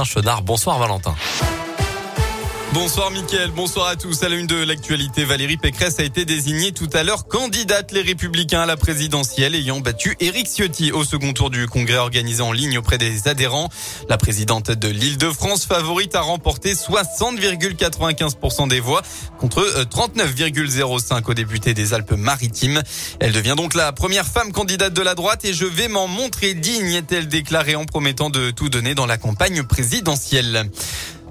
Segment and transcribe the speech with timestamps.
[0.00, 0.42] Chenard.
[0.42, 1.14] Bonsoir Valentin.
[2.74, 4.22] Bonsoir Mickaël, bonsoir à tous.
[4.22, 8.00] À la une de l'actualité, Valérie Pécresse a été désignée tout à l'heure candidate les
[8.00, 12.50] Républicains à la présidentielle ayant battu Éric Ciotti au second tour du congrès organisé en
[12.50, 13.68] ligne auprès des adhérents.
[14.08, 19.02] La présidente de l'Île-de-France favorite a remporté 60,95% des voix
[19.38, 19.60] contre
[19.90, 22.82] 39,05 euh, aux députés des Alpes-Maritimes.
[23.20, 26.54] Elle devient donc la première femme candidate de la droite et je vais m'en montrer
[26.54, 30.70] digne, est-elle déclarée en promettant de tout donner dans la campagne présidentielle.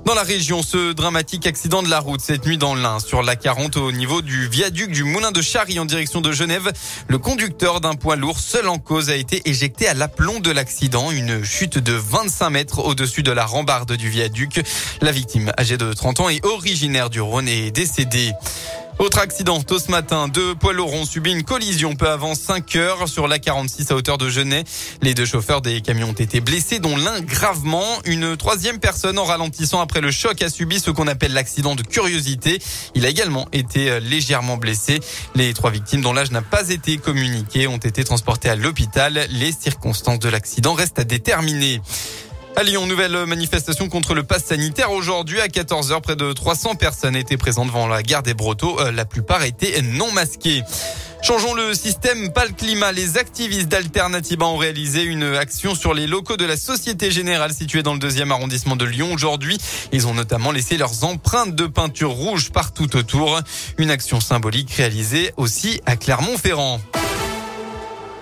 [0.05, 3.35] Dans la région, ce dramatique accident de la route cette nuit dans l'Ain, sur la
[3.35, 6.71] 40 au niveau du viaduc du Moulin de Charry en direction de Genève.
[7.07, 11.11] Le conducteur d'un poids lourd seul en cause a été éjecté à l'aplomb de l'accident.
[11.11, 14.61] Une chute de 25 mètres au-dessus de la rambarde du viaduc.
[15.01, 18.31] La victime, âgée de 30 ans et originaire du Rhône, est décédée.
[18.99, 22.75] Autre accident tôt ce matin, deux poids lourds ont subi une collision peu avant 5
[22.75, 24.63] heures sur la 46 à hauteur de Genet.
[25.01, 27.85] Les deux chauffeurs des camions ont été blessés, dont l'un gravement.
[28.05, 31.81] Une troisième personne en ralentissant après le choc a subi ce qu'on appelle l'accident de
[31.81, 32.59] curiosité.
[32.93, 34.99] Il a également été euh, légèrement blessé.
[35.33, 39.25] Les trois victimes dont l'âge n'a pas été communiqué ont été transportées à l'hôpital.
[39.29, 41.81] Les circonstances de l'accident restent à déterminer.
[42.61, 44.91] À Lyon, nouvelle manifestation contre le pass sanitaire.
[44.91, 48.79] Aujourd'hui, à 14h, près de 300 personnes étaient présentes devant la gare des Brotteaux.
[48.79, 50.61] Euh, la plupart étaient non masquées.
[51.23, 52.91] Changeons le système, pas le climat.
[52.91, 57.81] Les activistes d'Alternativa ont réalisé une action sur les locaux de la Société Générale située
[57.81, 59.57] dans le deuxième arrondissement de Lyon aujourd'hui.
[59.91, 63.39] Ils ont notamment laissé leurs empreintes de peinture rouge partout autour.
[63.79, 66.79] Une action symbolique réalisée aussi à Clermont-Ferrand.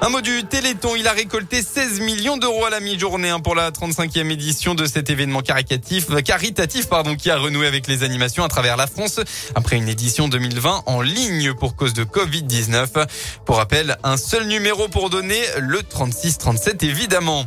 [0.01, 3.53] Un mot du Téléthon, il a récolté 16 millions d'euros à la mi-journée hein, pour
[3.53, 8.45] la 35e édition de cet événement caritatif, caritatif pardon, qui a renoué avec les animations
[8.45, 9.19] à travers la France
[9.55, 13.07] après une édition 2020 en ligne pour cause de Covid-19.
[13.45, 17.45] Pour rappel, un seul numéro pour donner, le 36-37 évidemment.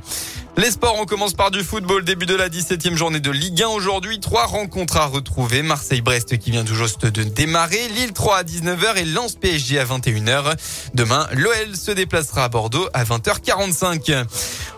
[0.59, 2.05] Les sports, on commence par du football.
[2.05, 4.21] Début de la 17e journée de Ligue 1 aujourd'hui.
[4.21, 5.63] Trois rencontres à retrouver.
[5.63, 7.89] Marseille-Brest qui vient tout juste de démarrer.
[7.89, 10.55] Lille 3 à 19h et Lens PSG à 21h.
[10.93, 14.27] Demain, l'OL se déplacera à Bordeaux à 20h45.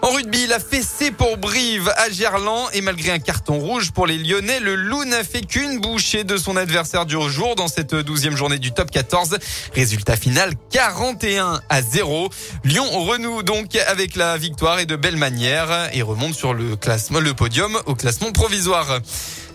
[0.05, 4.19] En rugby, la fessée pour Brive à Gerland et malgré un carton rouge pour les
[4.19, 8.37] Lyonnais, le Loup n'a fait qu'une bouchée de son adversaire du jour dans cette 12e
[8.37, 9.39] journée du top 14.
[9.73, 12.29] Résultat final 41 à 0.
[12.65, 17.21] Lyon renoue donc avec la victoire et de belle manière et remonte sur le classement,
[17.21, 19.01] le podium au classement provisoire.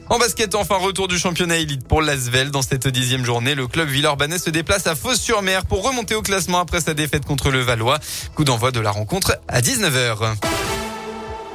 [0.09, 2.49] En basket, enfin, retour du championnat élite pour l'Asvel.
[2.49, 6.59] Dans cette dixième journée, le club Villeurbanais se déplace à Fos-sur-Mer pour remonter au classement
[6.59, 7.99] après sa défaite contre le Valois.
[8.33, 10.33] Coup d'envoi de la rencontre à 19h.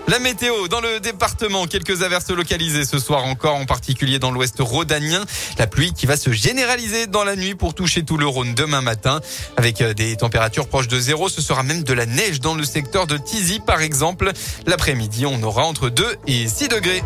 [0.06, 4.56] La météo dans le département, quelques averses localisées ce soir encore, en particulier dans l'ouest
[4.60, 5.24] rhodanien.
[5.58, 8.82] La pluie qui va se généraliser dans la nuit pour toucher tout le Rhône demain
[8.82, 9.20] matin.
[9.56, 12.64] Avec euh, des températures proches de zéro, ce sera même de la neige dans le
[12.64, 14.30] secteur de Tizy par exemple.
[14.66, 17.02] L'après-midi, on aura entre 2 et 6 degrés.